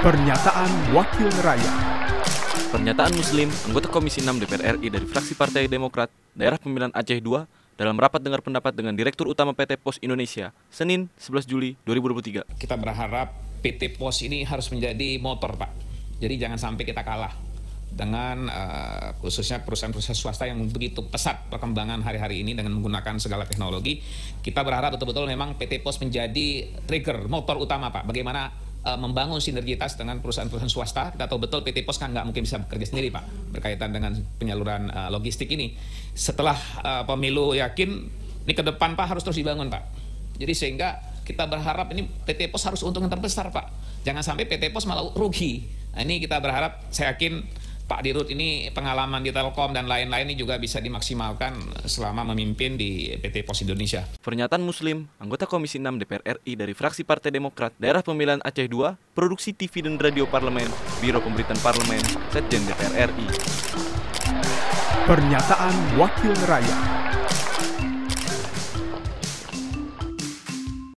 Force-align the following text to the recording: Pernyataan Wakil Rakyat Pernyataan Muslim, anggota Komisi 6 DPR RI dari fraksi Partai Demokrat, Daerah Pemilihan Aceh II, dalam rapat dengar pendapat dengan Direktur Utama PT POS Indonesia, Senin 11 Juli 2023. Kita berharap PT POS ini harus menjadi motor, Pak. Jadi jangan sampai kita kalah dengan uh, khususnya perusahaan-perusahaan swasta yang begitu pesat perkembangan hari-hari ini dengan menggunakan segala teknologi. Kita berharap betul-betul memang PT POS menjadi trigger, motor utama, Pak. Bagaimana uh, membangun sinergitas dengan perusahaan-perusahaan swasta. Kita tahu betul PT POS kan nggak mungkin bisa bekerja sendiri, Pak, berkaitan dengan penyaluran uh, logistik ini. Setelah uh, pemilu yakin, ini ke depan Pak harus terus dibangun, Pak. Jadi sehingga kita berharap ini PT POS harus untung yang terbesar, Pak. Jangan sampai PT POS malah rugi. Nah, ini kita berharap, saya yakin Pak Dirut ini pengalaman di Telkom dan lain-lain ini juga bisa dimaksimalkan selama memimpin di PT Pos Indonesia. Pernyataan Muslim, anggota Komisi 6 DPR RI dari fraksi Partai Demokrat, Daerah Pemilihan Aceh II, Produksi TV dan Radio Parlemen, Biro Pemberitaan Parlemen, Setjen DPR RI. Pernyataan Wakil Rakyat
Pernyataan 0.00 0.96
Wakil 0.96 1.28
Rakyat 1.44 1.76
Pernyataan 2.72 3.12
Muslim, 3.12 3.52
anggota 3.68 3.92
Komisi 3.92 4.24
6 4.24 4.32
DPR 4.40 4.80
RI 4.80 4.88
dari 4.88 5.04
fraksi 5.04 5.36
Partai 5.36 5.68
Demokrat, 5.68 6.08
Daerah 6.32 6.56
Pemilihan 6.56 6.88
Aceh 6.96 7.20
II, 7.20 7.44
dalam 7.76 8.00
rapat 8.00 8.24
dengar 8.24 8.40
pendapat 8.40 8.72
dengan 8.72 8.96
Direktur 8.96 9.28
Utama 9.28 9.52
PT 9.52 9.76
POS 9.76 10.00
Indonesia, 10.00 10.56
Senin 10.72 11.12
11 11.20 11.44
Juli 11.44 11.76
2023. 11.84 12.48
Kita 12.56 12.80
berharap 12.80 13.36
PT 13.60 14.00
POS 14.00 14.24
ini 14.24 14.40
harus 14.40 14.72
menjadi 14.72 15.20
motor, 15.20 15.52
Pak. 15.60 15.68
Jadi 16.16 16.48
jangan 16.48 16.56
sampai 16.56 16.88
kita 16.88 17.04
kalah 17.04 17.36
dengan 17.92 18.48
uh, 18.48 19.20
khususnya 19.20 19.60
perusahaan-perusahaan 19.60 20.16
swasta 20.16 20.48
yang 20.48 20.64
begitu 20.72 21.04
pesat 21.12 21.44
perkembangan 21.52 22.00
hari-hari 22.00 22.40
ini 22.40 22.56
dengan 22.56 22.72
menggunakan 22.72 23.20
segala 23.20 23.44
teknologi. 23.44 24.00
Kita 24.40 24.64
berharap 24.64 24.96
betul-betul 24.96 25.28
memang 25.28 25.60
PT 25.60 25.84
POS 25.84 26.00
menjadi 26.00 26.72
trigger, 26.88 27.28
motor 27.28 27.60
utama, 27.60 27.92
Pak. 27.92 28.08
Bagaimana 28.08 28.69
uh, 28.84 28.98
membangun 28.98 29.40
sinergitas 29.42 29.96
dengan 29.96 30.20
perusahaan-perusahaan 30.24 30.72
swasta. 30.72 31.12
Kita 31.14 31.28
tahu 31.28 31.42
betul 31.42 31.60
PT 31.64 31.84
POS 31.84 31.98
kan 32.00 32.12
nggak 32.12 32.26
mungkin 32.26 32.42
bisa 32.44 32.60
bekerja 32.62 32.86
sendiri, 32.88 33.12
Pak, 33.12 33.54
berkaitan 33.56 33.92
dengan 33.92 34.16
penyaluran 34.40 34.88
uh, 34.90 35.08
logistik 35.12 35.52
ini. 35.52 35.76
Setelah 36.16 36.56
uh, 36.80 37.02
pemilu 37.04 37.52
yakin, 37.56 37.90
ini 38.46 38.52
ke 38.56 38.64
depan 38.64 38.96
Pak 38.96 39.16
harus 39.16 39.22
terus 39.24 39.36
dibangun, 39.36 39.68
Pak. 39.68 39.82
Jadi 40.40 40.52
sehingga 40.56 41.00
kita 41.24 41.46
berharap 41.46 41.92
ini 41.92 42.08
PT 42.26 42.50
POS 42.50 42.64
harus 42.72 42.80
untung 42.82 43.04
yang 43.04 43.12
terbesar, 43.12 43.52
Pak. 43.52 43.66
Jangan 44.02 44.24
sampai 44.24 44.48
PT 44.48 44.72
POS 44.72 44.88
malah 44.88 45.04
rugi. 45.12 45.80
Nah, 45.90 46.06
ini 46.06 46.22
kita 46.22 46.38
berharap, 46.38 46.86
saya 46.94 47.12
yakin 47.12 47.42
Pak 47.90 48.06
Dirut 48.06 48.30
ini 48.30 48.70
pengalaman 48.70 49.18
di 49.18 49.34
Telkom 49.34 49.74
dan 49.74 49.90
lain-lain 49.90 50.30
ini 50.30 50.38
juga 50.38 50.54
bisa 50.62 50.78
dimaksimalkan 50.78 51.82
selama 51.90 52.22
memimpin 52.30 52.78
di 52.78 53.10
PT 53.18 53.42
Pos 53.42 53.66
Indonesia. 53.66 54.06
Pernyataan 54.22 54.62
Muslim, 54.62 55.10
anggota 55.18 55.50
Komisi 55.50 55.82
6 55.82 55.98
DPR 55.98 56.38
RI 56.38 56.54
dari 56.54 56.70
fraksi 56.70 57.02
Partai 57.02 57.34
Demokrat, 57.34 57.74
Daerah 57.82 58.06
Pemilihan 58.06 58.38
Aceh 58.46 58.70
II, 58.70 58.94
Produksi 59.10 59.50
TV 59.50 59.82
dan 59.82 59.98
Radio 59.98 60.30
Parlemen, 60.30 60.70
Biro 61.02 61.18
Pemberitaan 61.18 61.58
Parlemen, 61.58 61.98
Setjen 62.30 62.62
DPR 62.70 63.10
RI. 63.10 63.26
Pernyataan 65.10 65.74
Wakil 65.98 66.30
Rakyat 66.46 66.99